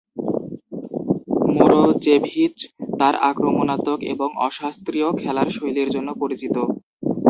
[1.49, 2.57] Morozevich
[2.99, 6.55] তার আক্রমণাত্মক এবং অশাস্ত্রীয় খেলার শৈলীর জন্য পরিচিত।